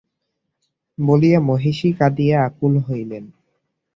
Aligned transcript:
বলিয়া 0.97 1.39
মহিষী 1.41 1.89
কাঁদিয়া 1.99 2.37
আকুল 2.45 2.73
হইলেন। 2.79 3.23